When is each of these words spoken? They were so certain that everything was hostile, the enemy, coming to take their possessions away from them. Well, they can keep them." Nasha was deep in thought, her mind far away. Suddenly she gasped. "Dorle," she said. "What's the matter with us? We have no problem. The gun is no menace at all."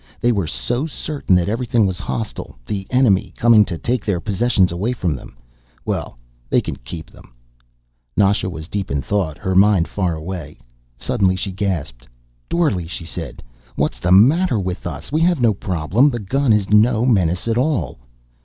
They 0.19 0.31
were 0.31 0.47
so 0.47 0.87
certain 0.87 1.35
that 1.35 1.47
everything 1.47 1.85
was 1.85 1.99
hostile, 1.99 2.57
the 2.65 2.87
enemy, 2.89 3.35
coming 3.37 3.63
to 3.65 3.77
take 3.77 4.03
their 4.03 4.19
possessions 4.19 4.71
away 4.71 4.93
from 4.93 5.15
them. 5.15 5.37
Well, 5.85 6.17
they 6.49 6.59
can 6.59 6.77
keep 6.77 7.07
them." 7.11 7.35
Nasha 8.17 8.49
was 8.49 8.67
deep 8.67 8.89
in 8.89 9.03
thought, 9.03 9.37
her 9.37 9.53
mind 9.53 9.87
far 9.87 10.15
away. 10.15 10.57
Suddenly 10.97 11.35
she 11.35 11.51
gasped. 11.51 12.07
"Dorle," 12.49 12.87
she 12.87 13.05
said. 13.05 13.43
"What's 13.75 13.99
the 13.99 14.11
matter 14.11 14.57
with 14.59 14.87
us? 14.87 15.11
We 15.11 15.21
have 15.21 15.39
no 15.39 15.53
problem. 15.53 16.09
The 16.09 16.17
gun 16.17 16.51
is 16.51 16.67
no 16.71 17.05
menace 17.05 17.47
at 17.47 17.59
all." 17.59 17.99